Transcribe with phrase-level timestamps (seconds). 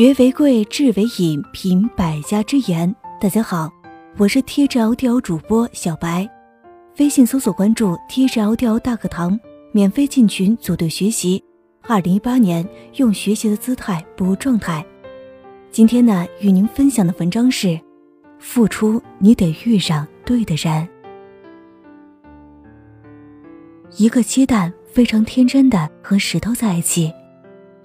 [0.00, 2.96] 学为贵，智为引，品百家之言。
[3.20, 3.70] 大家好，
[4.16, 6.26] 我是 TGL 主播小白，
[6.98, 9.38] 微信搜索关注 TGL 大课堂，
[9.72, 11.44] 免费进群组队学习。
[11.82, 14.82] 二零一八年，用学习的姿态步入状态。
[15.70, 17.78] 今天呢，与您分享的文章是：
[18.38, 20.88] 付出，你得遇上对的人。
[23.98, 27.12] 一个鸡蛋非常天真的和石头在一起，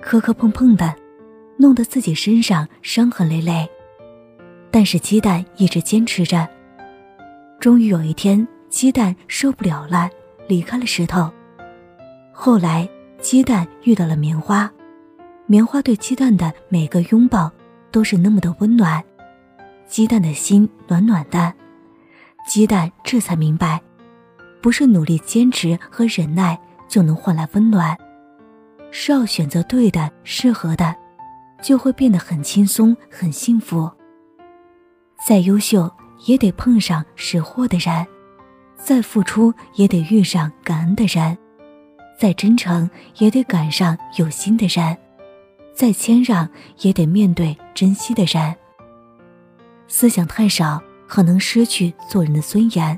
[0.01, 0.95] 磕磕碰碰的。
[1.57, 3.69] 弄得自己身上伤痕累累，
[4.69, 6.47] 但是鸡蛋一直坚持着。
[7.59, 10.09] 终于有一天，鸡蛋受不了了，
[10.47, 11.31] 离开了石头。
[12.31, 12.87] 后来，
[13.19, 14.69] 鸡蛋遇到了棉花，
[15.45, 17.49] 棉花对鸡蛋的每个拥抱
[17.89, 19.01] 都是那么的温暖，
[19.87, 21.53] 鸡蛋的心暖暖的。
[22.45, 23.81] 鸡蛋这才明白，
[24.61, 27.97] 不是努力坚持和忍耐就能换来温暖，
[28.91, 30.93] 是要选择对的、适合的。
[31.61, 33.89] 就会变得很轻松、很幸福。
[35.27, 35.91] 再优秀
[36.25, 38.05] 也得碰上识货的人，
[38.77, 41.37] 再付出也得遇上感恩的人，
[42.19, 44.97] 再真诚也得赶上有心的人，
[45.73, 46.47] 再谦让
[46.81, 48.55] 也得面对珍惜的人。
[49.87, 52.97] 思想太少，可能失去做人的尊严；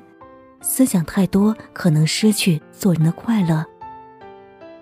[0.62, 3.66] 思想太多，可能失去做人的快乐。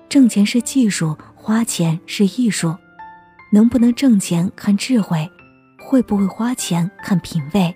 [0.07, 2.75] 挣钱是技术，花钱是艺术。
[3.51, 5.29] 能不能挣钱看智慧，
[5.79, 7.75] 会不会花钱看品味。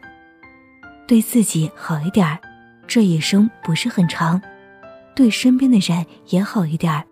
[1.07, 2.37] 对自己好一点儿，
[2.87, 4.39] 这一生不是很长；
[5.15, 7.03] 对身边的人也好一点儿，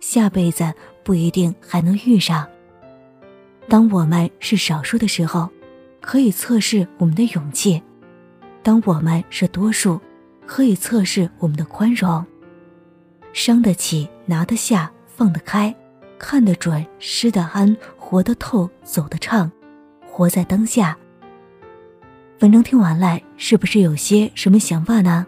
[0.00, 2.46] 下辈子不一定还能遇上。
[3.68, 5.48] 当我们是少数的时候，
[6.00, 7.80] 可以测试我们的勇气；
[8.62, 10.00] 当我们是多数，
[10.46, 12.24] 可以测试我们的宽容。
[13.32, 15.74] 伤得起，拿得下，放得开。
[16.18, 17.76] 看得准，失得安，
[18.10, 19.52] 活得透，走得畅，
[20.10, 20.96] 活在当下。
[22.40, 25.26] 文章听完了，是不是有些什么想法呢？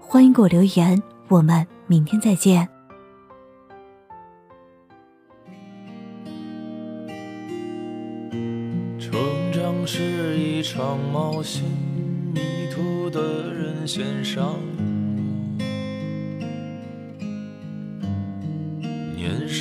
[0.00, 2.66] 欢迎给我留言，我们明天再见。
[8.98, 9.12] 成
[9.52, 11.64] 长是一场冒险，
[12.32, 12.40] 迷
[12.72, 14.54] 途的人先上。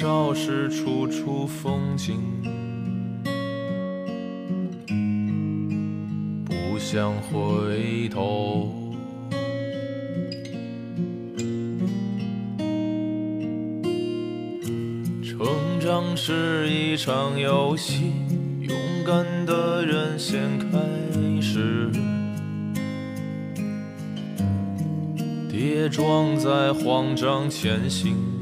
[0.05, 2.21] 少时处处风景，
[6.45, 8.71] 不想回头。
[15.23, 15.39] 成
[15.79, 18.11] 长是一场游戏，
[18.61, 20.77] 勇敢的人先开
[21.41, 21.89] 始，
[25.49, 28.34] 跌撞在慌张前行。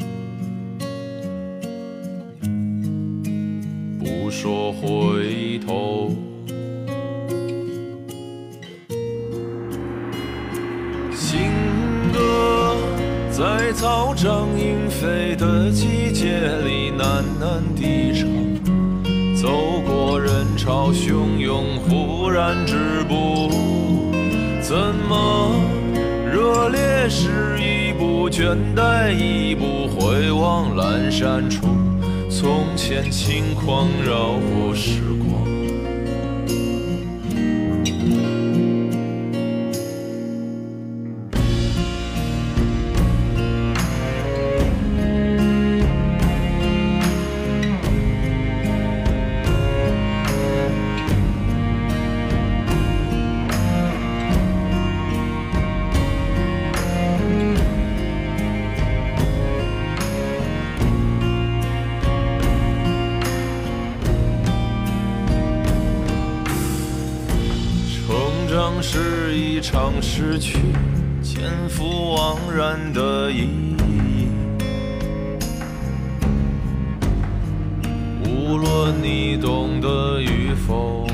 [4.36, 6.12] 说回头，
[11.16, 11.40] 情
[12.12, 12.76] 歌
[13.30, 18.28] 在草长莺飞的季节里喃喃低唱，
[19.40, 23.52] 走过人潮汹涌，忽然止步，
[24.62, 24.76] 怎
[25.08, 25.56] 么
[26.26, 31.68] 热烈是一步，倦怠一步，回望阑珊处。
[32.36, 35.73] 从前轻狂绕过时光。
[70.06, 70.60] 失去，
[71.24, 74.28] 前赴往然的意义。
[78.28, 81.08] 无论你懂得与否，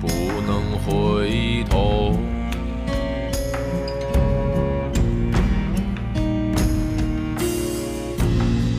[0.00, 0.08] 不
[0.46, 2.18] 能回头。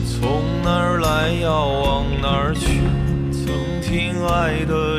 [0.04, 2.82] 从哪儿来，要往哪儿去？
[3.32, 4.89] 曾听爱的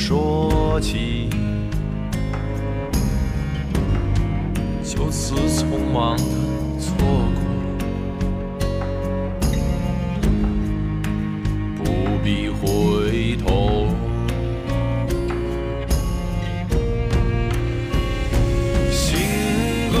[0.00, 1.28] 说起，
[4.82, 6.22] 就此匆忙的
[6.80, 6.96] 错
[11.76, 11.84] 过，不
[12.24, 13.86] 必回头。
[18.90, 19.06] 行
[19.92, 19.96] 歌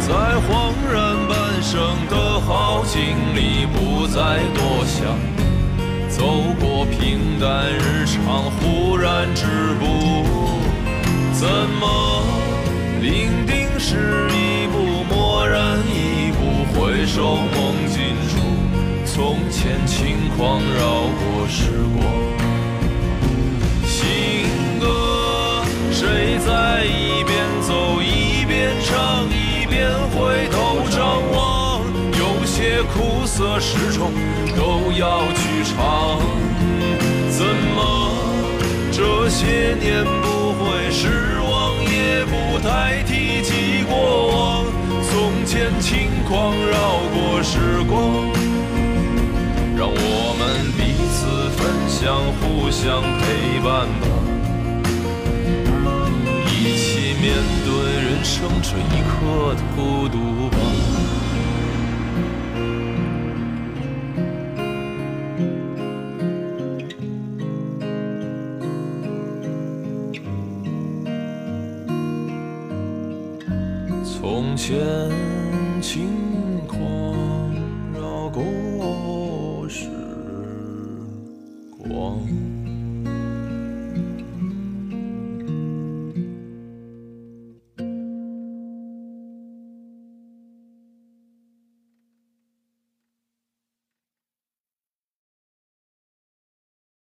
[0.00, 0.14] 在
[0.46, 0.94] 恍然
[1.28, 1.72] 半生
[2.08, 3.00] 的好景
[3.34, 3.66] 里。
[3.66, 5.43] 不再多想。
[6.16, 6.22] 走
[6.60, 9.46] 过平淡日常，忽然止
[9.80, 9.84] 步，
[11.32, 11.48] 怎
[11.80, 12.22] 么
[13.02, 18.38] 伶仃是一步，蓦然一步，回首梦尽处，
[19.04, 22.06] 从前轻狂绕过时光。
[23.84, 31.82] 行歌，谁在一边走一边唱，一边回头张望？
[32.16, 34.12] 有些苦涩始终
[34.56, 35.24] 都要
[35.74, 36.18] 去尝。
[37.30, 37.44] 怎
[37.74, 37.78] 么
[38.92, 43.92] 这些年不会失望，也不太提及过
[44.28, 44.64] 往？
[45.02, 47.92] 从前轻狂绕过时光。
[49.76, 54.06] 让我们彼此分享，互相陪伴吧，
[56.46, 57.24] 一起面
[57.64, 57.68] 对
[58.00, 60.48] 人生这一刻的孤独
[74.26, 74.74] 从前
[75.82, 76.80] 轻狂
[77.92, 79.90] 绕过时
[81.78, 82.53] 光。